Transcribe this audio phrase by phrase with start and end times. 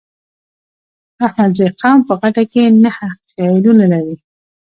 [1.25, 4.15] احمدزی قوم په غټه کې نهه خيلونه لري.